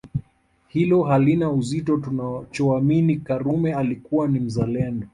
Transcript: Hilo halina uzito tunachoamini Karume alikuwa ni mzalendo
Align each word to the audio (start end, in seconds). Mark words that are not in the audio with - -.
Hilo 0.69 1.03
halina 1.03 1.51
uzito 1.51 1.97
tunachoamini 1.97 3.17
Karume 3.17 3.73
alikuwa 3.73 4.27
ni 4.27 4.39
mzalendo 4.39 5.07